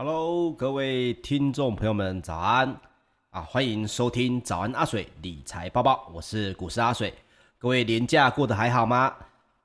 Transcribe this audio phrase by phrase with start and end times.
[0.00, 2.72] Hello，各位听众朋友们，早安
[3.30, 3.40] 啊！
[3.40, 7.12] 欢迎收听早安阿水理财报报，我是股市阿水。
[7.58, 9.12] 各位连假过得还好吗？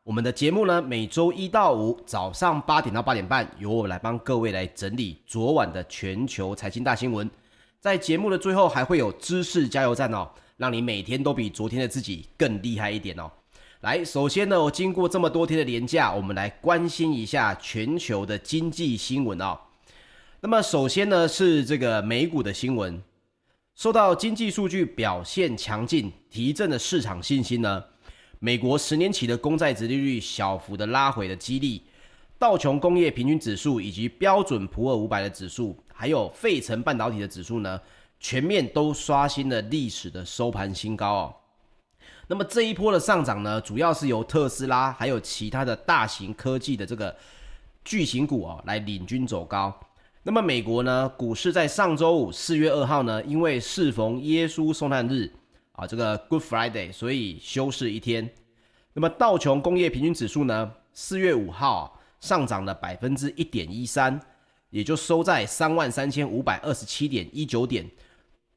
[0.01, 7.29] 我们的节目呢，每周一到五早上八点到八点半，由我来帮各位来整理昨晚的全球财经大新闻。
[7.79, 10.27] 在节目的最后，还会有知识加油站哦，
[10.57, 13.29] 让你每天都比昨天的自己更厉害一点哦。
[13.81, 19.55] 来，首先呢，我经过这么多天的连假，我们来关心一下全球的经济新闻哦。
[20.45, 23.01] 那么首先呢，是这个美股的新闻，
[23.75, 27.81] 受到经济数据表现强劲，提振的市场信心呢。
[28.39, 31.83] 美国十年期的公债殖利率小幅的拉回的激励，
[32.37, 37.79] 道琼工业平均指数以及标准普尔五百的指数，还有费城半导体的指数呢，
[38.19, 41.35] 全面都刷新了历史的收盘新高哦。
[42.27, 47.15] 那么这一波的上涨呢，主要是由特斯拉还有其他的大型科技的这个
[47.85, 49.73] 巨型股哦来领军走高。
[50.25, 55.29] 那么美国呢，股市在上周五四月二号呢，因为适逢耶稣受难日。
[55.73, 58.29] 啊，这个 Good Friday，所以休市一天。
[58.93, 64.17] 那么道琼工业平均指数呢，四月五号上涨了百分之一点一三，
[64.69, 67.89] 也就收在三万三千五百二十七点一九点。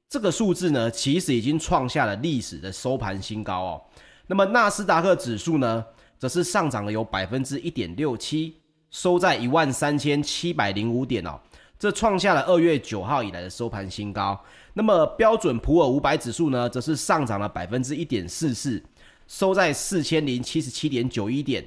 [0.08, 3.82] 这个数字呢，其实已经创下了历史的收盘新高哦。
[4.26, 5.84] 那么纳斯达克指数呢，
[6.18, 8.56] 则是上涨了有百分之一点六七，
[8.90, 11.40] 收在一万三千七百零五点哦。
[11.78, 14.38] 这创下了二月九号以来的收盘新高。
[14.74, 18.82] 那么标准普尔五百指数呢，则是上涨了百分之一点四四，
[19.26, 21.64] 收在四千零七十七点九一点。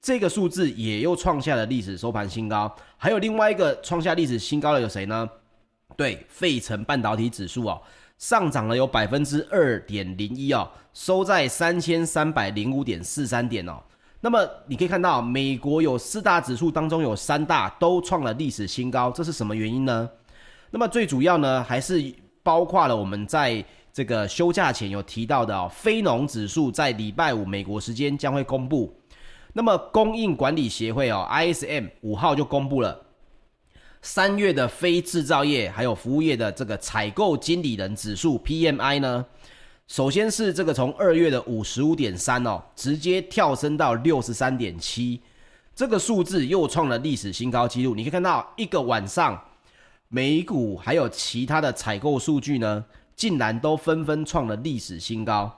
[0.00, 2.72] 这个数字也又创下了历史收盘新高。
[2.96, 5.28] 还有另外一个创下历史新高的有谁呢？
[5.96, 7.80] 对，费城半导体指数哦，
[8.18, 13.82] 上涨了有百分之二点零一哦，收在三千三百零五点四三点哦。
[14.20, 20.08] 那么你可以看到，美国有四大指数当中有三大都创了历史新高，这是什么原因呢？
[20.70, 28.94] 那么最主要呢，还是包括了我们在这个休假前有提到的哦，非农指数在礼拜五美国时间将会公布。
[29.52, 33.06] 那么供应管理协会哦，ISM 五号就公布了
[34.02, 39.24] 三月的非制造业还有服务业的这个采购经理人指数 PMI 呢。
[39.88, 45.20] 首先是这个从二月的五十五点三哦，直接跳升到六十三点七，
[45.76, 47.94] 这个数字又创了历史新高纪录。
[47.94, 49.40] 你可以看到一个晚上，
[50.08, 52.84] 美股还有其他的采购数据呢，
[53.14, 55.56] 竟然都纷纷创了历史新高。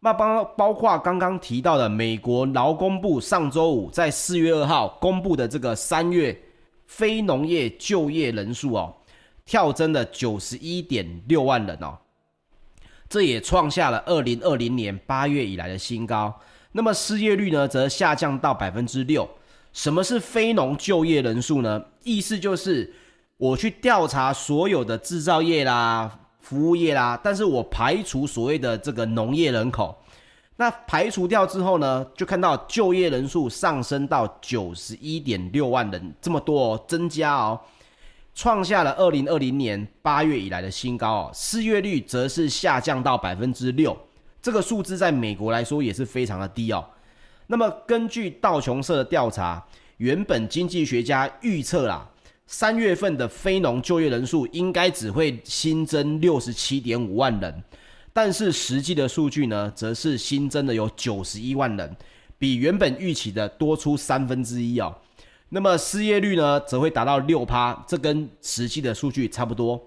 [0.00, 6.38] 那包包括刚刚提到的美国劳工部上周五在四月二号公布的这个三月
[6.86, 8.94] 非农业就业人数哦，
[9.46, 11.96] 跳增了九十一点六万人哦。
[13.14, 16.34] 这也创下了二零二零年八月以来的新高。
[16.72, 19.30] 那么失业率呢，则下降到百分之六。
[19.72, 21.80] 什么是非农就业人数呢？
[22.02, 22.92] 意思就是
[23.36, 29.96] 我去调查所有的制造业啦、服务业啦，但是我排除所谓的这个农业人口。
[30.56, 37.60] 那排除掉之后呢，就看到就业人数上升到九十一点六万人，这么多哦，增加哦。
[38.34, 43.96] 创下了二零二零年八月以来的新高哦，失业率则是下降到百分之六，
[44.42, 46.84] 这个数字在美国来说也是非常的低哦。
[47.46, 49.64] 那么根据道琼社的调查，
[49.98, 52.10] 原本经济学家预测啦，
[52.46, 57.62] 三月份的非农就业人数应该只会新增六十七点五万人，
[58.12, 61.96] 但是实际的数据呢，则是新增的有九十一万人，
[62.36, 64.92] 比原本预期的多出三分之一哦。
[65.54, 69.80] 那么失业率呢，则会达到六趴，这跟实际的数据差不多。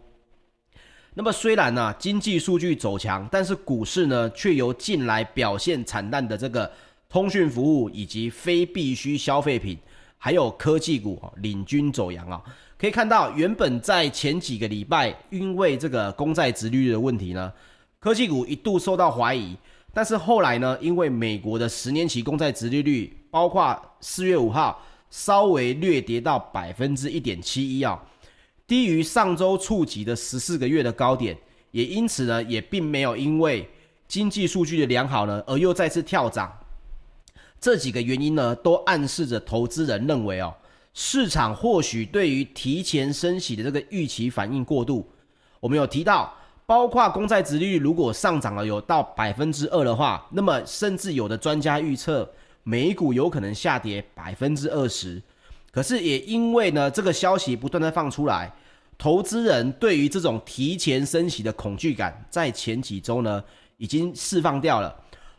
[1.13, 6.71] 那么虽然呢、啊，经济数据走强，但是股市呢，却由近来表现惨淡的这个
[7.09, 9.77] 通讯服务以及非必需消费品，
[10.18, 12.42] 还有科技股领军走扬啊。
[12.77, 17.51] 可以看到，原本在前几个礼拜，因为这个公债殖利率的问题呢，
[17.99, 19.53] 科技股一度受到怀疑，
[19.94, 24.81] 但是后来呢，因为美国的十年期公债殖利率，包括四月五号。
[25.09, 27.97] 稍微略跌到百分之一点七一啊，
[28.68, 31.37] 低于上周触及的十四个月的高点，
[31.71, 33.69] 也因此呢，也并没有因为
[34.07, 36.52] 经济数据的良好呢，而又再次跳涨。
[37.59, 40.54] 这几个原因呢，都暗示着投资人认为哦，
[40.94, 45.09] 市场或许对于提前升息的这个预期反应过度。
[45.59, 46.31] 我们有提到，
[46.66, 52.30] 包括公债殖利率如果上涨了有到百分之二的话，那么甚至有的专家预测。
[52.68, 55.24] 美股有可能下跌百分之二十，
[55.71, 58.54] 可是也因为呢，这个消息不断的放出来，
[58.97, 63.42] 投资人对于这种提前升息的恐惧感，在前几周呢
[63.78, 64.94] 已经释放掉了，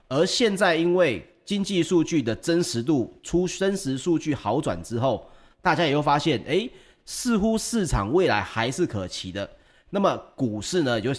[0.09, 5.31] 而现在因为经济数据的真实度出真实数据好转之后，
[5.61, 6.71] 大家也又发现，诶，
[7.05, 9.47] 似乎市场未来还是可期的。
[9.91, 11.11] 那么股市呢，就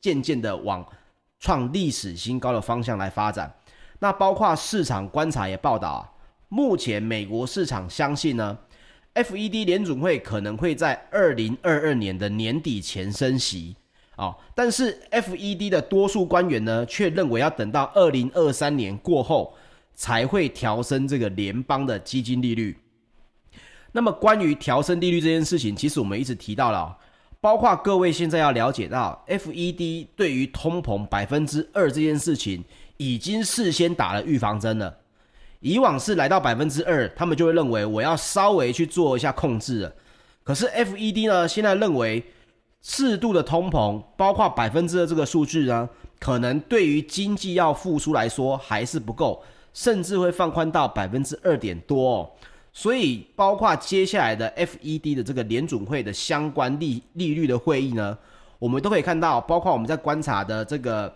[0.00, 0.84] 渐渐的往
[1.38, 3.54] 创历史新高的方向来发展。
[3.98, 6.10] 那包括市场观察也报道啊，
[6.48, 8.58] 目前美国市场相信呢
[9.14, 13.76] ，FED 联准会可能会在二零二二年的年底前升息
[14.16, 19.54] 啊，但是 FED 的多数官员呢，却认为要等到二零二三年过后
[19.94, 22.76] 才会调升这个联邦的基金利率。
[23.92, 26.98] 那么关于调升利率这件事情，其实我们一直提到了。
[27.40, 32.64] 包括各位现在要了解到，FED 对于通膨百分之二这件事情，
[32.96, 34.98] 已经事先打了预防针了。
[35.60, 39.92] 以往是来到百分之二，他们就会认为我要稍微去做一下控制了。
[40.42, 42.22] 可是 FED 呢，现在认为
[42.82, 45.88] 适度的通膨，包括百分之二这个数据呢，
[46.20, 52.30] 可能对于经济要复苏来说还是不够，甚至会放宽到百分之二点多哦。
[52.74, 58.18] 所以，包括接下来的 FED 的这个联准会的相关利利率的会议呢，
[58.58, 61.10] 我们都可以看到，包括我们在观察的这个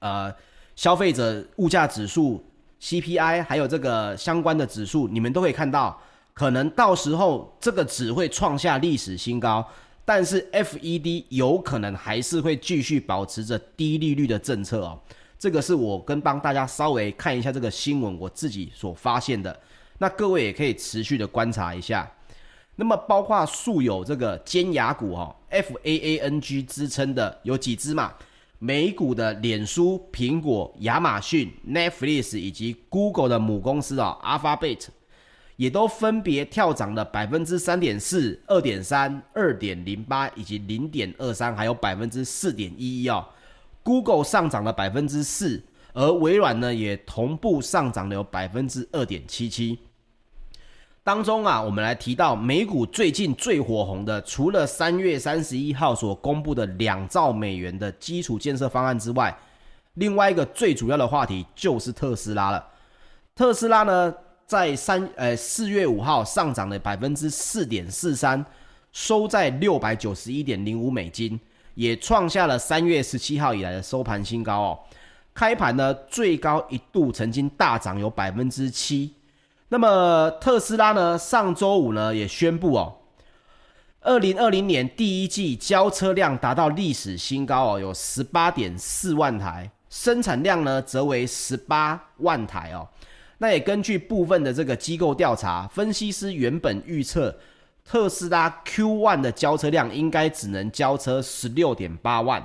[0.00, 0.34] 呃
[0.78, 2.40] 消费者物价指数
[2.80, 6.00] CPI，还有这个相关的指数，你们都可以看到，
[6.32, 9.66] 可能到时候这个只会创下历史新高，
[10.04, 14.96] 但是 FED 有可能还是会继续保持着低利率的政策哦。
[15.36, 19.60] 这个是我跟帮大家稍微看一下这个新闻，我自己所发现的。
[19.98, 22.08] 那各位也可以持续的观察一下，
[22.76, 28.12] 那么包括素有这个尖牙股哦 FAANG 支撑的有几只嘛？
[28.58, 34.86] 美股的脸书、苹果、亚马逊、Netflix 以及 Google 的母公司啊 Alphabet
[35.54, 43.24] 也都分别跳涨了百分之三点四、二点三、二点零八以及零点二三，还有百分之四点一一哦。
[43.82, 45.62] Google 上涨了百分之四，
[45.92, 49.78] 而微软呢也同步上涨了有百分之二点七七。
[51.08, 59.34] 当中啊，我们来提到美股最近最火红的，除了三月三十一号所公布的两兆美元的基础建设方案之外，
[59.94, 62.62] 另外一个最主要的话题就是特斯拉了。
[63.34, 68.44] 特斯拉呢，在三呃四月五号上涨了百分之四点四三，
[68.92, 71.40] 收在六百九十一点零五美金，
[71.72, 74.78] 也创下了三月十七号以来的收盘新高哦。
[75.32, 79.14] 开盘呢，最高一度曾经大涨有百分之七。
[79.70, 82.96] 那么特斯拉呢，上周五呢也宣布哦，
[84.00, 92.88] 二零二零年第一季交车量达到历史新高哦，有十八点四万台，生产量呢则为十八万台哦。
[93.36, 97.38] 那也根据部分的这个机构调查，分析师原本预测
[97.84, 102.42] 特斯拉 Q1 的交车量应该只能交车十六点八万，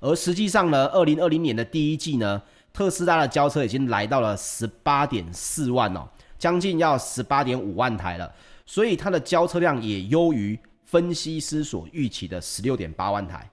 [0.00, 6.08] 而实际上呢，二零二零年的第一季呢，特斯拉的交车已经来到了十八点四万哦。
[6.38, 8.32] 将近要十八点五万台了，
[8.64, 13.50] 所以它的交车量也优于分析师所预期的十六点八万台。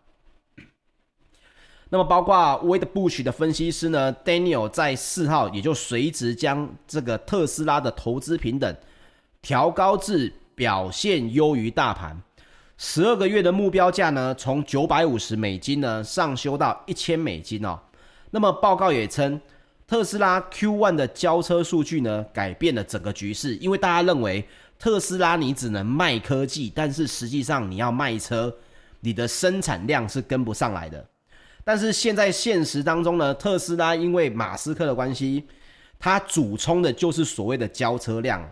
[1.89, 8.75] 那么，包括 Wedbush 的分析师呢，Daniel 在四号也就随之将这个特斯拉的投资平等
[9.41, 12.21] 调高至表现优于大盘，
[12.77, 17.79] 十二个月的目标价呢，从九百五十美金呢上修到一千美金哦。
[18.29, 19.41] 那么报告也称。
[19.87, 24.43] 特斯拉 Q1 的交车数据呢，改变了整个局势，因为大家认为
[24.79, 28.51] 特斯拉你只能卖科技，但是实际上你要卖车，
[29.01, 31.07] 你的生产量是跟不上来的。
[31.63, 35.43] 但是现在现实当中呢，特斯拉因为马斯克的关系，
[35.99, 38.43] 它主冲的就是所谓的交车量，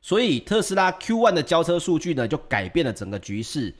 [0.00, 3.74] 所以特斯拉 Q1 的交车数据呢，就改变了整个局势。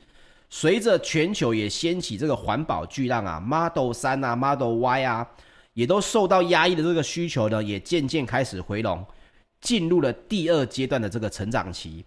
[0.51, 5.27] 随着全球也掀起这个环保巨浪啊，Model 3啊，Model Y 啊。
[5.75, 9.05] 也都受到压抑的这个需求呢，也渐渐开始回笼，
[9.61, 12.05] 进入了第二阶段的这个成长期。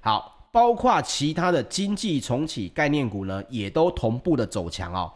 [0.00, 5.12] 好，包括其他的经济重启概念股呢，也都同步的走强哦。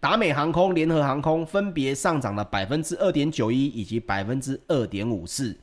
[0.00, 5.56] 达美航空、联合航空分别上涨了百分之二点九一以及百分之二点五四。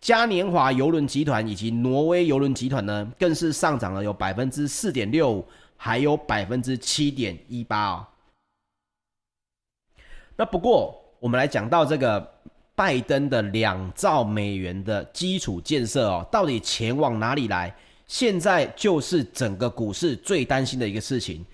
[0.00, 5.44] 嘉年华邮轮集团以及挪威邮轮集团呢，更是上涨了有百分之四点六五，
[5.76, 8.06] 还有百分之七点一八哦。
[10.38, 12.24] 那不过，我们来讲到这个
[12.76, 17.74] 拜登的两兆美元的基础建设哦，到底钱往哪里来？
[18.06, 21.44] 现在就是整个股市最担心的一个事情，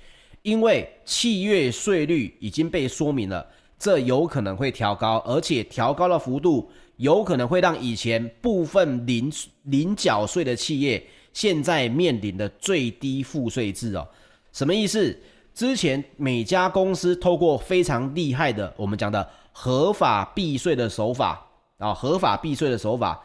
[0.43, 3.47] 因为企业税率已经被说明了，
[3.79, 14.07] 这有可能会调高，而且调高的幅度有可能会让以前部分零零缴税的企业现在面临的最低赋税制哦，
[14.53, 15.19] 什么意思？
[15.55, 21.47] 之前每家公司透过非常厉害的我们讲的合法避税的手法
[21.79, 23.21] 啊，合法避税的手法，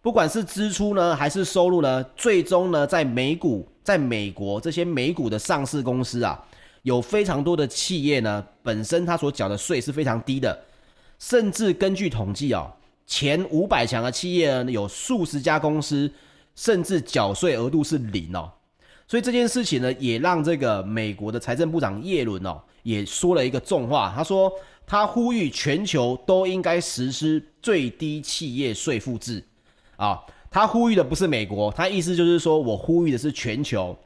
[0.00, 6.42] 不管是支出呢，还是收入呢，最终呢，在美股，在美国这些美股的上市公司啊，
[6.82, 10.58] 有非常多的企业呢，本身它所缴的税是非常低的，
[11.18, 12.70] 甚至根据统计哦，
[13.06, 16.10] 前五百强的企业呢，有数十家公司，
[16.54, 18.50] 甚至缴税额度是零哦。
[19.08, 24.52] 所以这件事情呢，也让这个美国的财政部长耶伦哦，也说了一个重话，他说
[24.86, 29.44] 他呼吁全球都应该实施最低企业税负制。
[29.96, 30.20] 啊，
[30.50, 33.96] 他呼吁的不是美国，他意思就是说我呼吁的是全球，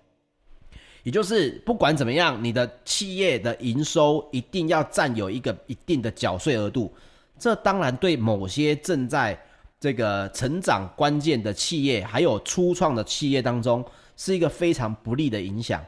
[1.02, 6.92] 也就是不管怎么样，你的企业的营收一定要占有一个一定的缴税额度。
[7.38, 9.36] 这当然对某些正在
[9.80, 13.82] 这个成长关键的企业，还有初创的企业当中，
[14.20, 15.82] 是一个非常不利的影响。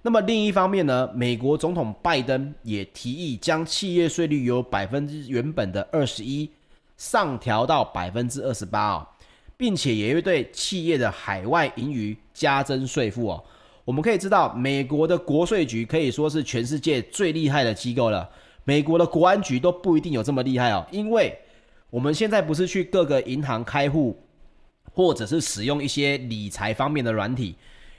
[0.00, 6.50] 那么另一方面呢，美国总统拜登也提议将企业税率由百分之原本的二十一
[6.96, 9.06] 上调到百分之二十八啊。
[9.58, 13.42] 并且也会对企业的海外盈余加征税负哦。
[13.86, 18.28] 我们可以知道，美国的国税局可以说是全世界最厉害的机构了。
[18.64, 20.86] 美国的国安局都不一定有这么厉害哦。
[20.90, 21.34] 因为
[21.88, 24.14] 我们现在不是去各个银行开户，
[24.96, 27.54] 或者是使用一些理财方面的软体，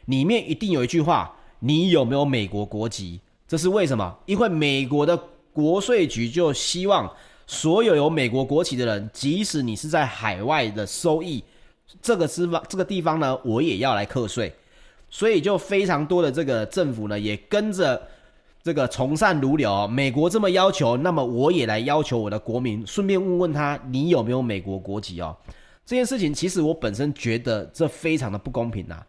[0.08, 3.22] 里面一定有一句话：你有没有美国国籍？
[3.48, 4.18] 这是为什么？
[4.26, 5.16] 因为美国的
[5.54, 7.10] 国税局就希望。
[7.50, 11.42] 所有有美国国籍的人，即使你是在海外的收益，
[12.02, 14.54] 这个地方这个地方呢，我也要来课税，
[15.10, 18.06] 所以就非常多的这个政府呢，也跟着
[18.62, 19.88] 这个从善如流。
[19.88, 25.34] 美国这么要求，那么我也来要求我的国民，顺便问问他，你有没有美国国籍哦？
[25.88, 29.02] 这件事情其实我本身觉得这非常的不公平呐，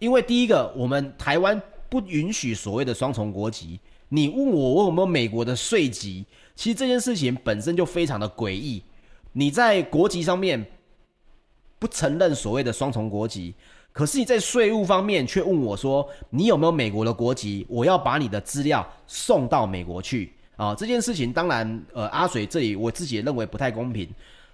[0.00, 6.26] 因为第一个，我们台湾不允许所谓的双重国籍，你问我我有没有美国的税籍？
[6.56, 8.82] 其实这件事情本身就非常的诡异，
[9.30, 10.66] 你在国籍上面
[11.78, 13.54] 不承认所谓的双重国籍，
[13.92, 17.64] 可是你在税务方面却问我说，你有没有美国的国籍？
[17.68, 20.74] 我要把你的资料送到美国去啊！
[20.74, 24.08] 这件事情当然，呃，阿水这里我自己也认为不太公平。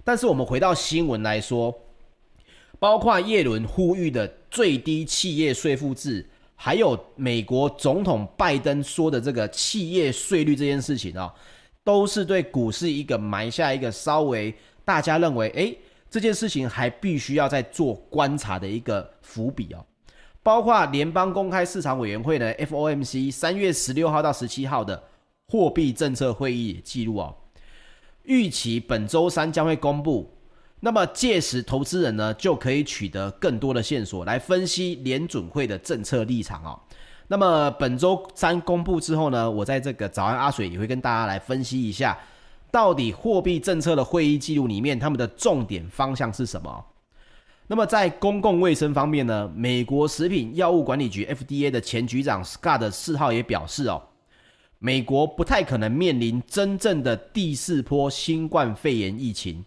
[0.04, 1.74] 但是我们回到新闻来说，
[2.78, 11.34] 包括叶伦呼吁的最低企业税负制，还有美国总统拜登说的这个企业税率这件事情啊。
[11.82, 15.76] 都是对股市一个埋下一个稍微大家认为，诶，
[16.10, 19.84] 这件事情还必须要再做观察的一个伏笔哦。
[20.42, 25.02] 包括联邦公开市场委员会的 FOMC 三月十六号到十七号的
[25.48, 27.34] 货币政策会议记录哦，
[28.24, 30.30] 预期本周三将会公布。
[30.80, 36.80] 那么届时投资人呢就可以取得更多的线索来分析联准会的政策立场哦。
[37.28, 42.18] 那么本周三公布之后呢，我在这个早安阿水也会跟大家来分析一下，
[42.70, 46.84] 到底货币政策的会议记录里面他们的重点方向是什么。
[47.66, 54.02] 那么在公共卫生方面呢，美国食品药物管理局 FDA 的前局长 Scott 四号也表示哦，
[54.82, 59.62] 美国不太可能面临真正的第四波新冠肺炎疫情，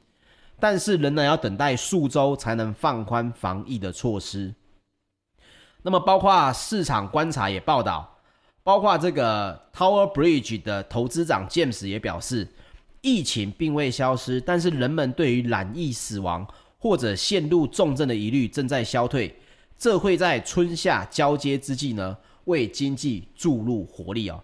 [0.59, 4.51] 但是仍然要等待数周才能放宽防疫的措施。
[5.83, 8.17] 那么，包括市场观察也报道，
[8.63, 12.47] 包括这个 Tower Bridge 的投资长 James 也表示，
[13.01, 16.47] 疫情并未消失，但是人们对于染疫死亡
[16.79, 19.35] 或者陷入重症的疑虑正在消退，
[19.77, 24.43] 这会在春夏交接之际呢，为经济注入活力哦。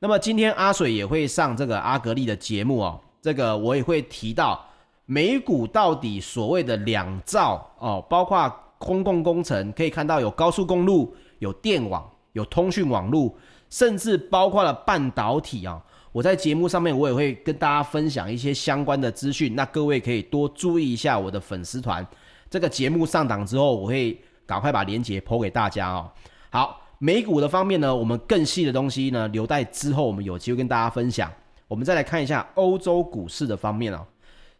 [0.00, 4.60] 那么今天阿水也会上这个阿格力的节目哦，这个我也会提到
[5.06, 8.52] 美股到底所谓的两兆哦，包括。
[8.80, 13.30] 公共工程可以看到有高速公路、有电网、有通讯网络，
[13.68, 15.78] 甚至包括了半导体啊。
[16.12, 22.04] 我在节目上面我也会跟大家分享一些相关的资讯，那各位可以多注意一下我的粉丝团。
[22.48, 26.10] 这个节目上档之后，我会赶快把链接抛给大家哦。
[26.48, 31.32] 好，美股的方面呢，我们更细的东西呢，留待之后我们有机会跟大家分享。
[31.66, 34.06] 我们再来看一下欧洲股市的方面哦。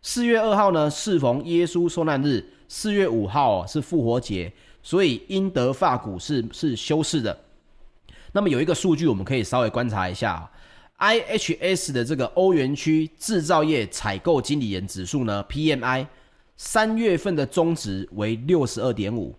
[0.01, 2.43] 四月二号呢，适逢耶稣受难日。
[2.67, 4.51] 四月五号哦是复活节，
[4.83, 7.39] 所以英德法股市是休市的。
[8.33, 10.51] 那么有一个数据我们可以稍微观察一下
[10.99, 16.07] ，IHS 的这个欧元区制造业采购经理人指数呢，PMI
[16.57, 19.35] 三月份的终值为六十二点五，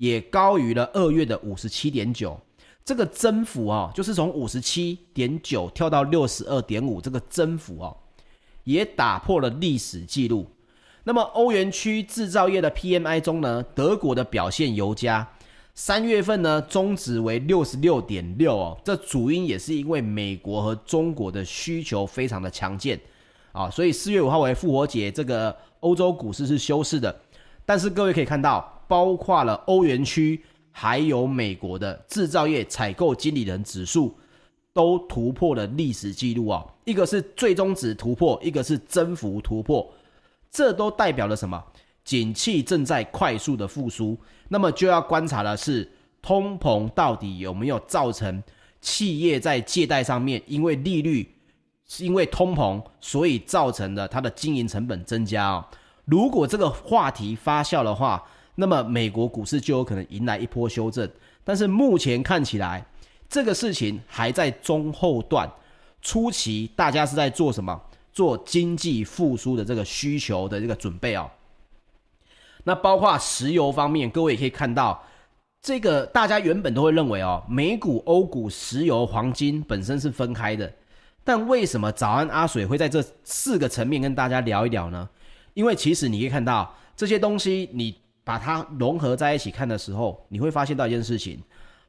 [0.00, 2.40] 也高于了二月的五十七点九。
[2.82, 7.94] 这个增幅啊，就是从五十七点九跳到六十二点五，这个增幅啊，
[8.64, 10.46] 也打破了历史记录。
[11.04, 15.28] 那么欧元区制造业的 PMI 中呢，德国的表现尤佳，
[15.74, 22.98] 三月份呢终值为六十六点六哦，这主因也是因为美国和中国的需求非常的强健
[23.52, 27.14] 啊，所以四月五号为复活节，这个欧洲股市是休市的。
[27.66, 34.18] 但是各位可以看到，包括了欧元区还有美国的制造业采购经理人指数
[34.72, 39.88] 都突破了历史记录啊，一个是最终值突破，一个是增幅突破，
[40.50, 41.62] 这都代表了什么？
[42.02, 45.88] 景气正在快速的复苏，那么就要观察的是
[46.20, 48.42] 通膨到底有没有造成
[48.80, 51.32] 企业在借贷上面，因为利率
[51.86, 55.64] 是因为通膨，所以造成的它的经营成本增加哦。
[56.06, 61.08] 如果这个话题发酵的话，那么美国股市就有可能迎来一波修正。
[61.44, 62.84] 但是目前看起来，
[63.28, 65.50] 这个事情还在中后段，
[66.02, 67.80] 初期大家是在做什么？
[68.12, 71.30] 做经济复苏的这个需求的这个准备哦。
[72.64, 75.02] 那包括石油方面，各位也可以看到，
[75.62, 80.70] 这个大家原本都会认为哦，美股、欧股、石油、黄金本身是分开的，
[81.22, 85.08] 但为什么早安阿水会在这四个层面跟大家聊一聊呢？
[85.54, 91.38] 因为其实你可以看到这些东西，你把它融合在一起看的时候，你会发现到一件事情，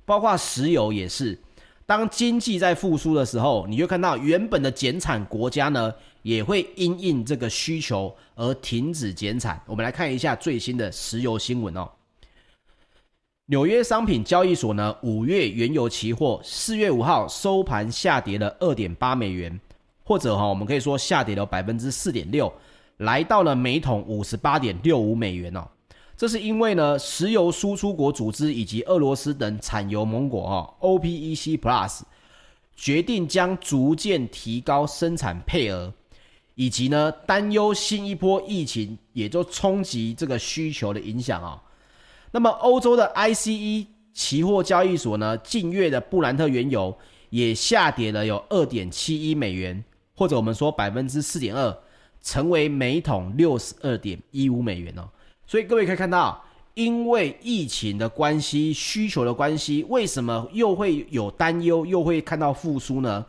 [0.05, 1.37] 包括石油也是，
[1.85, 9.61] 当经济在复苏的时候，你就看到原本的减产国家呢，也会因应这个需求而停止减产。
[9.65, 11.89] 我们来看一下最新的石油新闻哦。
[13.47, 19.59] 纽约商品交易所呢，五月原油期货四月五号收盘下跌了二点八美元，
[20.05, 22.51] 或者哈，我们可以说下跌了百分之四点六。
[22.97, 25.67] 来到了每桶五十八点六五美元哦，
[26.21, 32.01] 这是因为呢，石油输出国组织以及俄罗斯等产油盟国哈 OPEC Plus
[32.75, 35.91] 决定将逐渐提高生产配额，
[36.53, 41.59] 以及呢担忧新一波疫情也就冲击这个需求的影响啊。
[42.29, 46.95] 那么欧洲的 ICE 期货交易所呢，近月的布兰特原油
[47.31, 51.75] 也下跌了有二点七一美元，或者我们说百分之四点二。
[52.21, 55.09] 成为每桶六十二点一五美元哦，
[55.51, 56.41] 所以各位可以看到，
[56.75, 63.25] 因为疫情的关系、需求的关系，为什么又会有担忧，又会看到复苏呢？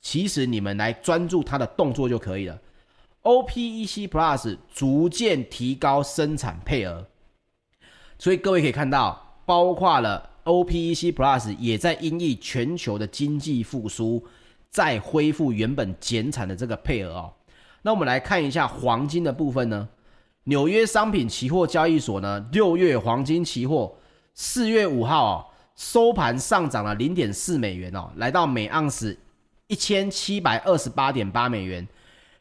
[0.00, 2.56] 其实你们来专注它的动作就可以了。
[3.24, 7.04] OPEC Plus 逐渐提高生产配额，
[8.20, 14.24] 所以各位可以看到，包括了 OPEC Plus 也在因应全球的经济复苏，
[14.70, 17.32] 再恢复原本减产的这个配额哦。
[17.82, 19.88] 那我们来看一下黄金的部分呢。
[20.44, 23.94] 纽约商品期货交易所呢，六月黄金期货
[24.34, 29.16] 四月五号哦，收盘上涨了零点四美元哦，来到每盎司
[29.68, 31.86] 一千七百二十八点八美元。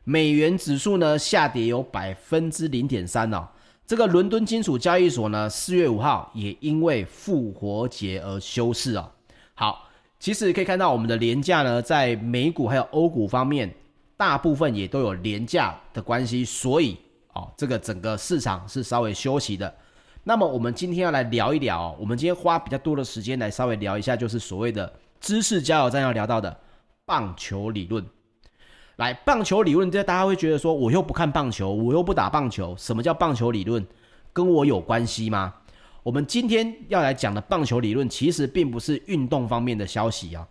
[0.04, 3.48] 美元指数呢下跌有百分之零点三哦。
[3.88, 9.10] 这个伦敦金属交易所呢，四月五号也因为复活节而休市哦。
[9.54, 9.88] 好，
[10.20, 13.74] 其实可以看到我们的廉价呢，在美股还有欧股方面。
[14.16, 16.96] 大部分也都有廉价的关系，所以
[17.34, 19.74] 哦，这个整个市场是稍微休息的。
[20.24, 26.56] 那么我们今天要来聊一聊，我们今天花比较多的时间来稍微聊一下，就是所谓的知识加油站要聊到的
[27.06, 28.06] 棒球理论。
[28.98, 33.86] 来，棒球理论，这大家会觉得说，我又不看棒球，我又不打棒球，什么叫棒球理论？
[34.32, 35.54] 跟我有关系吗？
[36.04, 40.48] 我们今天要来讲的棒球理论，其实并不是运动方面的消息啊，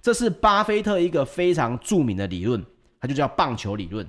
[0.00, 2.64] 这是巴菲特一个非常著名的理论。
[3.00, 4.06] 它就叫棒球理论，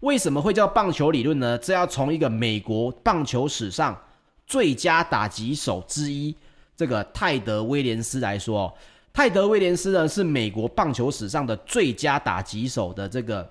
[0.00, 1.56] 为什么会叫棒球理论呢？
[1.58, 3.98] 这要从一个美国棒球史上
[4.46, 6.34] 最佳打击手之一，
[6.76, 8.72] 这个泰德威廉斯来说。
[9.12, 13.50] 泰德威廉斯呢，是美国棒球史上的最佳打击手的这个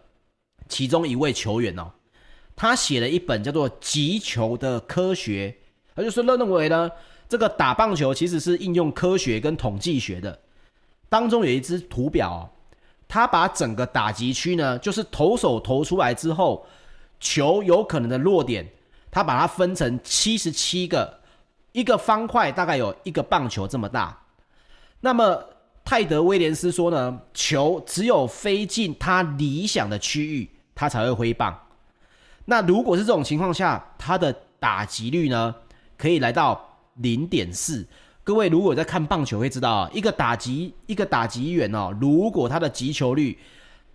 [0.69, 1.91] 其中一位球员哦。
[2.55, 5.53] 他写了一本叫做《击球的科学》，
[5.95, 6.89] 他就是认为呢，
[7.27, 10.39] 这个打棒球其实是应用科学跟统计学的。
[11.10, 12.51] 当中有一支图表。
[13.07, 16.65] 他把整个打击区呢，就是投手投出来之后，
[17.19, 18.67] 球有可能的落点，
[19.11, 21.21] 他把它分成七十七个，
[21.71, 24.17] 一个方块大概有一个棒球这么大。
[24.99, 25.43] 那么
[25.83, 31.57] 泰德威廉斯说呢，球只有飞进他理想的区域，他才会挥棒。
[32.45, 35.53] 那如果是这种情况下，他的打击率呢，
[35.97, 37.87] 可以来到零点四。
[38.25, 43.38] 各位如果在看棒球会知道，一个打击一个打击员哦，如果他的击球率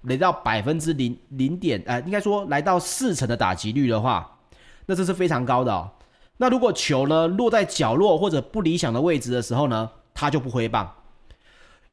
[0.02, 4.38] 来到百分之零零点，呃，应该说来到四成的打击率的话，
[4.86, 5.90] 那这是非常高的。
[6.36, 10.88] 那如果球呢落在角落或者不理想的位置的时候呢，他就不挥棒，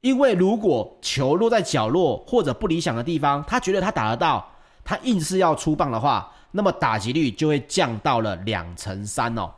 [0.02, 4.47] 因为如果球落在角落或者不理想的地方，他觉得他打得到，
[4.84, 9.52] 他硬是要出棒的话，那么打击率就会降到了两成三哦。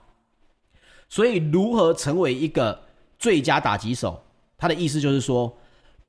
[1.09, 2.79] 所以，如何成为一个
[3.17, 4.21] 最佳打击手？
[4.57, 5.51] 他的意思就是说，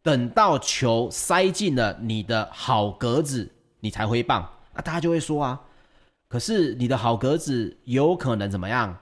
[0.02, 4.46] 等到球塞进了你的好格子，你才挥棒。
[4.74, 5.60] 那大家就会说啊，
[6.28, 8.96] 可是你的好格子有可能怎么样？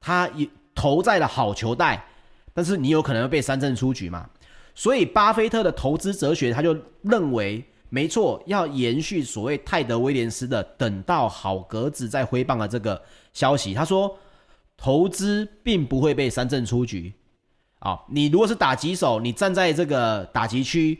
[0.00, 0.30] 他
[0.74, 2.04] 投在了好球带，
[2.52, 4.28] 但是你有可能会被三振出局嘛？
[4.74, 13.00] 所以巴菲特的投资哲学，他就认为，没错，要延续所谓泰德威廉斯的等到好格子再挥棒的这个
[13.32, 13.74] 消息。
[13.74, 14.16] 他说，
[14.78, 17.12] 投资并不会被三振出局。
[17.80, 20.98] 啊、你如果是打击手，你站在这个打击区，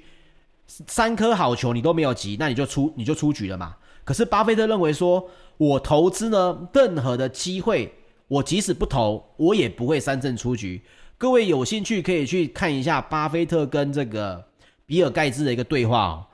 [0.66, 3.74] 三颗好球你都没有急，那你就出你就出局了嘛。
[4.04, 7.92] 可是巴菲特认为说，我投资呢，任何的机会，
[8.28, 10.80] 我即使不投，我也不会三振出局。
[11.16, 14.46] 各位有兴趣可以去看一下巴菲特跟这个
[14.86, 16.26] 比尔盖茨的一个对话哦。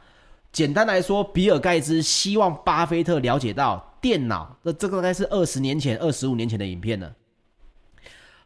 [0.52, 7.10] 简单来说，比尔盖茨希望巴菲特了解到电脑，这这个大概是二十年前、二十五年前的影片了。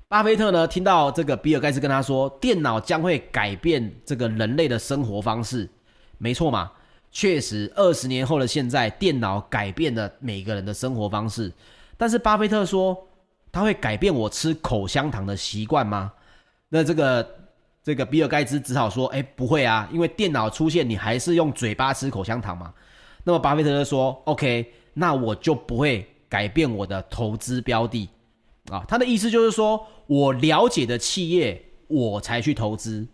[0.09, 5.69] 巴菲特呢，听到这个比尔盖茨跟他说，电脑将会改变这个人类的生活方式，
[6.17, 6.73] 没错嘛？
[7.13, 11.53] 确实，二十年后的现在，电脑改变了每个人的生活方式。
[11.99, 12.97] 但是巴菲特说，
[13.53, 16.11] 他会改变我吃口香糖的习惯吗？
[16.71, 17.35] 那这个
[17.83, 22.73] 这个比尔盖茨只好说：“哎，不会啊，因为电脑出现，你还是用嘴巴吃口香糖嘛。”
[23.25, 28.09] 那么巴菲特就说：“OK，那我就不会改变我的投资标的
[28.71, 33.07] 啊。”他的意思就是说，我了解的企业，我才去投资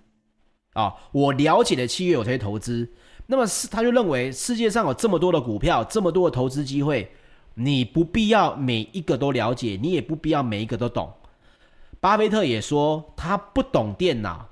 [0.72, 0.94] 啊。
[1.12, 2.88] 我了解的企业，我才去投资。
[3.26, 7.10] 那么是他就认为世界上有这么多的股票，这么多的投资机会，
[7.54, 11.10] 你不必要每一个都了解，你也不必要每一个都懂。
[12.00, 14.46] 巴菲特也说，他不懂电脑，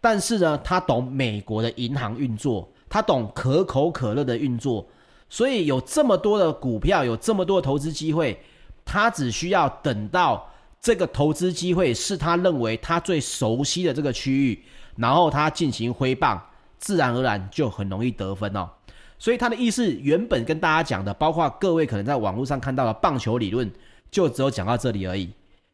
[0.00, 4.86] 但是呢，他懂美国的银行运作，他懂可口可乐的运作，
[5.28, 8.40] 所以有这么多的股票，有这么多的投资机会，
[8.86, 10.48] 他只需要等到
[10.80, 14.64] 这个投资机会是他认为他最熟悉的这个区域，
[14.96, 16.40] 然后他进行挥棒，
[16.78, 18.70] 自然而然就很容易得分哦。
[19.18, 23.70] 所以他的意思原本跟大家讲的，包括各位可能在网络上看到的棒球理论，
[24.10, 25.30] 就只有讲到这里而已。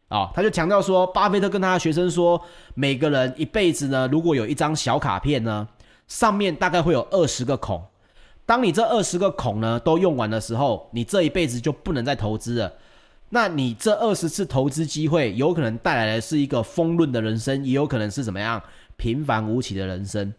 [0.08, 2.40] 啊、哦，他就强调说，巴菲特跟他的学生说，
[2.74, 5.66] 每个人一辈子呢，如果有一张小卡片呢，
[6.06, 7.82] 上面大概会有二十个孔。
[8.44, 12.72] 当你这二十个孔呢都用完的时候，你这一辈子就不能再投资了。
[13.34, 18.62] 那你这二十次投资机会，有可能带来的是一个丰润的人生，也有可能是怎么样
[18.98, 20.34] 平凡无奇的人生。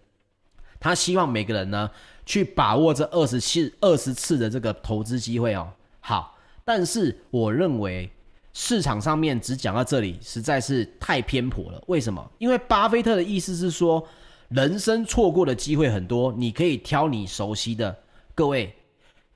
[0.79, 1.89] 他希望每个人呢，
[2.23, 5.73] 去把握这二十次、二十次的这个投资机会哦。
[6.01, 8.09] 好，但是我认为。
[8.55, 11.83] 市场上面只讲到这里，实在是太偏颇了。
[11.87, 12.31] 为什么？
[12.37, 14.07] 因为巴菲特的意思是说，
[14.49, 17.97] 人生错过的机会很多，你可以挑你熟悉的。
[18.35, 18.71] 各位，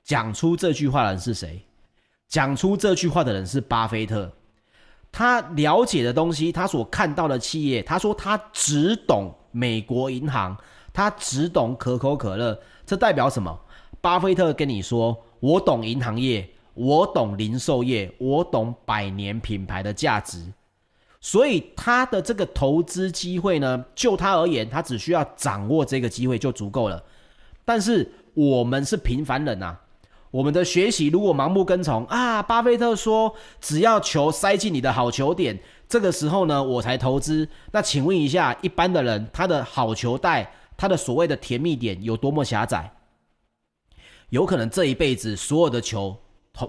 [0.04, 1.60] 讲出这句话的人是谁？
[2.28, 4.30] 讲出这句话的人是巴菲特。
[5.10, 10.56] 他了解的东西，他所看到的企业，他说他只懂美国银行，
[10.92, 12.60] 他只懂可口可乐。
[12.86, 13.58] 这代表什么？
[14.00, 16.48] 巴菲特跟你说，我懂银行业。
[16.80, 20.44] 我懂零售业，我懂百年品牌的价值，
[21.20, 27.02] 所以他的这个投资机会呢，就他而言，他只需要掌握这个机会就足够了。
[27.64, 29.76] 但是我们是平凡人啊，
[30.30, 37.48] 我们的学习如果盲目跟从啊，巴菲特说只要球塞进你的好球点，这个时候呢，我才投资。
[37.72, 42.92] 那请问一下，一般的人他的好球带，他的所谓的甜蜜点有多么狭窄？
[44.30, 46.16] 有可能这一辈子所有的球。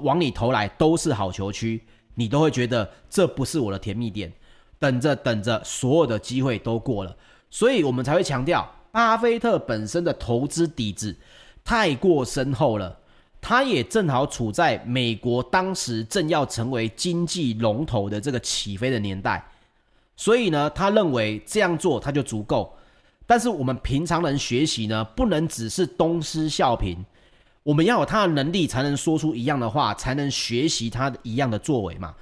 [0.03, 4.31] 往你投来都是好球区，你都会觉得这不是我的甜蜜点。
[4.77, 7.17] 等着等着，所有的机会都过了，
[7.49, 11.17] 所以我们才会强调，巴菲特本身的投资底子
[11.65, 12.98] 太过深厚了。
[13.41, 19.43] 他也正好处在美国当时正要成为经济龙头的这个起飞的年代，
[20.15, 22.75] 所以呢，他认为这样做他就足够。
[23.25, 26.97] 但是我们平常人学习呢，不能只是东施效颦。
[27.61, 32.15] 我们要有他的能力，才能说出一样的话，才能学习他一样的作为嘛。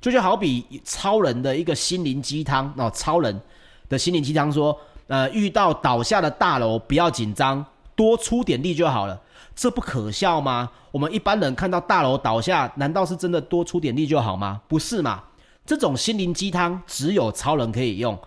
[0.00, 3.40] 就就好比超人的一个心灵鸡汤哦，超人
[3.88, 7.64] 的心灵鸡汤说，呃，遇到倒下的大楼不要紧张，
[8.02, 9.20] 多出点力就好了。
[9.54, 10.68] 这不可笑吗？
[10.90, 14.60] 我们一般人看到大楼倒下，难道是真的多出点力就好吗？
[14.66, 15.22] 不是嘛？
[15.64, 18.18] 这种心灵鸡汤只有超人可以用，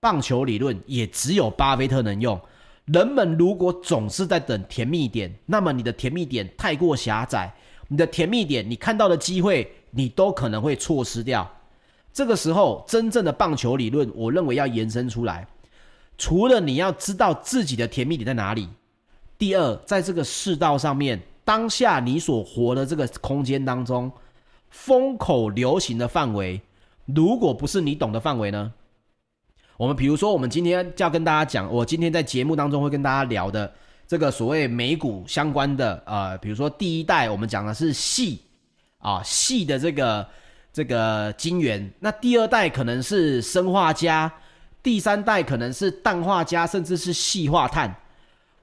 [0.00, 2.40] 棒球理论也只有巴菲特能用。
[2.86, 7.52] 人们如果总是在等甜蜜点，那么你的甜蜜点太过狭窄，
[7.88, 11.46] 你的甜蜜点你看到的机会，你都可能会错失掉。
[12.14, 15.46] 这个时候，真正的棒球理论，我认为要延伸出来。
[16.16, 18.68] 除了你要知道自己的甜蜜点在哪里，
[19.42, 24.08] 第二，在这个世道上面，当下你所活的这个空间当中，
[24.70, 26.60] 风口流行的范围，
[27.06, 28.72] 如果不是你懂的范围呢？
[29.76, 33.72] 我们比如说，我们今天就要跟大家讲，我今天在节目当中会跟大家聊的
[34.06, 38.38] 这个所谓美股相关的，呃，比如说第一代，我们讲的是矽
[38.98, 40.24] 啊细的这个
[40.72, 44.30] 这个晶圆，那第二代可能是生化镓，
[44.84, 47.92] 第三代可能是氮化镓，甚至是细化碳。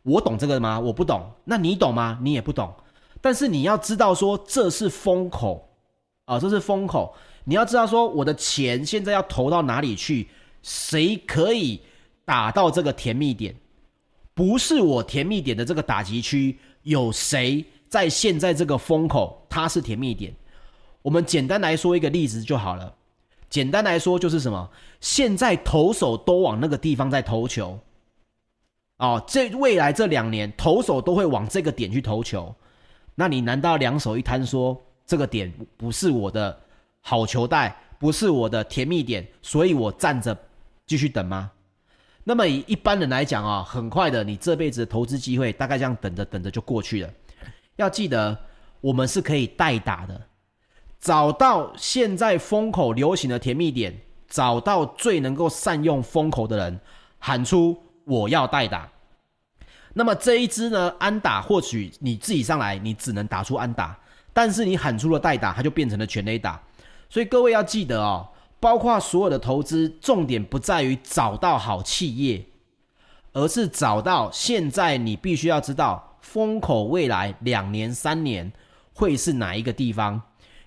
[0.03, 0.79] 我懂这个吗？
[0.79, 1.31] 我不懂。
[1.43, 2.17] 那你懂吗？
[2.21, 2.73] 你也不懂。
[3.21, 5.69] 但是你要知道说这是风口
[6.25, 7.13] 啊，这是风口。
[7.43, 10.29] 你要知道说我的钱现在要投到哪里去？
[10.61, 11.81] 谁可以
[12.25, 13.55] 打到这个甜蜜点？
[14.33, 19.45] 不是我甜蜜点的这个打击区，有谁在现在这个风口？
[19.49, 20.33] 它是甜蜜点。
[21.01, 22.93] 我们简单来说一个例子就好了。
[23.49, 24.69] 简单来说就是什么？
[25.01, 27.79] 现在投手都往那个地方在投球。
[28.99, 32.53] 哦，这未来这两年投手都会往这个点去投球。
[33.15, 36.57] 那你难道两手一摊说这个点不是我的
[37.01, 40.37] 好球带，不是我的甜蜜点，所以我站着？
[40.85, 41.51] 继续等吗？
[42.23, 47.09] 那么以一般人来讲啊，很快的，你这辈子的投资机会大概这样等着等着就过去了。
[47.75, 48.37] 要记得，
[48.81, 50.19] 我们是可以代打的，
[50.99, 53.95] 找到现在风口流行的甜蜜点，
[54.27, 56.79] 找到最能够善用风口的人，
[57.19, 57.77] 喊出
[58.09, 58.89] 我要代打。
[59.93, 63.97] 那么这一支呢，安打或许你自己上来，你只能打出安打，
[64.33, 66.61] 但是你喊出了代打，它就变成了全垒打。
[67.09, 68.27] 所以各位要记得哦。
[68.61, 72.45] 包括所有的投资，重点不在于找到好企业，
[73.31, 78.51] 而是找到现在你必须要知道风口未来两年、三年
[78.93, 80.21] 会是哪一个地方。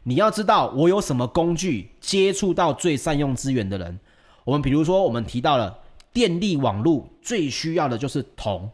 [0.04, 4.00] 你要知道我有什么工具接触到最善用资源的人。
[4.44, 5.78] 我们比如说，我们提到了
[6.12, 8.70] 电力网络最需要的就是铜，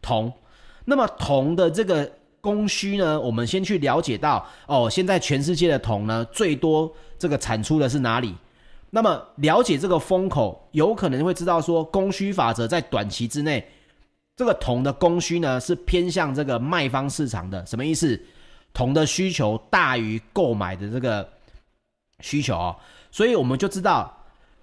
[0.00, 0.32] 铜。
[0.84, 6.92] 那么铜的这个供需呢，我们先去了解到哦，现在全世界的铜呢最多。
[7.18, 8.34] 这个产出的是哪里？
[8.88, 13.64] 那么了解这个风口，有可能会知道说供需法则在短期之内，
[14.34, 17.64] 这个铜的供需呢是偏向这个卖方市场的。
[17.66, 18.18] 什么意思？
[18.72, 21.28] 铜的需求大于购买的这个
[22.20, 22.76] 需求哦，
[23.10, 24.19] 所以我们就知道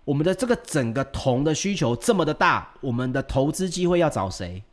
[0.07, 4.63] 我们的这个整个铜的需求这么的大，我们的投资机会要找谁？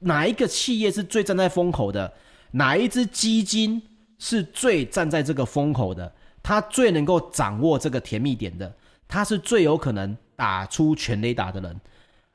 [0.00, 2.12] 哪一个企业是最站在风口的？
[2.50, 3.80] 哪一支基金
[4.18, 6.12] 是最站在这个风口的？
[6.42, 8.70] 他最能够掌握这个甜蜜点的，
[9.08, 11.80] 他是最有可能打出全垒打的人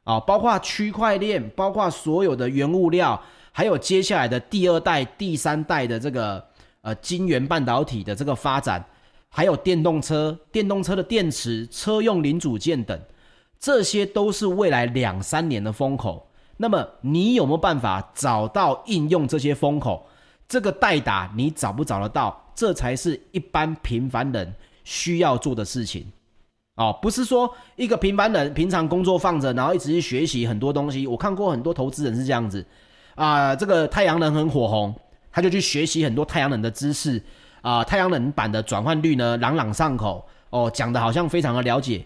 [0.04, 0.20] 啊！
[0.20, 6.44] 包括区块链，包括所有的原物料，还有接下来的第二代、第三代的这个
[6.82, 8.84] 呃晶圆半导体的这个发展，
[9.36, 12.98] 还有电动车、电动车的电池、车用零组件等，
[13.60, 16.26] 这些都是未来两三年的风口。
[16.56, 20.08] 那么你有没有办法找到应用这些风口？
[20.48, 22.42] 这个代打你找不找得到？
[22.56, 26.10] 这才是一般平凡人需要做的事情，
[26.76, 31.06] 哦，不是说一个平凡人平常工作放着，然后一直去学习很多东西。
[31.06, 32.66] 我看过很多投资人是这样子，
[33.16, 34.96] 啊、这个太阳能很火红，
[35.30, 37.22] 他就去学习很多太阳能的知识，
[37.66, 42.06] 啊、太阳能板的转换率呢朗朗上口，哦，讲的好像非常的了解，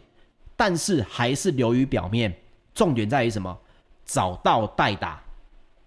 [0.56, 2.34] 但是还是流于表面。
[2.74, 3.58] 重点在于什么？
[4.06, 5.22] 找到代打，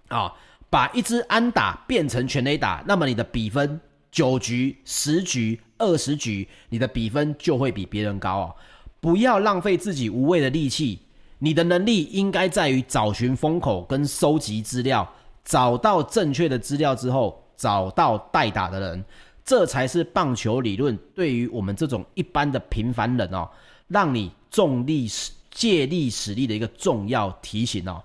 [0.08, 0.30] 啊、
[0.68, 3.80] 把一支安打变成全垒打，那么你的比分。
[4.10, 8.54] 九局、十局、二十局，你的比分就会比别人高哦。
[9.00, 11.00] 不要浪费自己无谓的力气，
[11.38, 15.10] 你的能力应该在于找寻风口跟收集资料，
[15.46, 19.02] 找到正确的资料之后，找到代打的人，
[19.44, 23.48] 这才是棒球理论对于我们这种一般的平凡人哦，
[23.88, 25.08] 让你重力
[25.50, 28.02] 借力使力的一个重要提醒哦。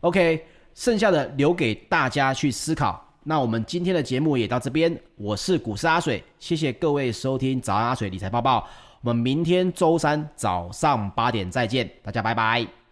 [0.00, 3.02] OK，剩下的留给大家去思考。
[3.22, 8.68] 那我们今天的节目也到这边，我是股市阿水，谢谢各位收听早安阿水理财报报，
[9.00, 12.83] 我们明天周三早上八点再见，大家拜拜。